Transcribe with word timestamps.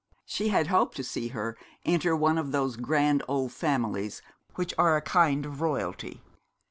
She 0.25 0.47
had 0.49 0.65
hoped 0.65 0.95
to 0.97 1.03
see 1.03 1.27
her 1.27 1.55
enter 1.85 2.15
one 2.15 2.39
of 2.39 2.51
those 2.51 2.75
grand 2.75 3.21
old 3.27 3.51
families 3.51 4.23
which 4.55 4.73
are 4.75 4.97
a 4.97 5.01
kind 5.03 5.45
of 5.45 5.61
royalty. 5.61 6.23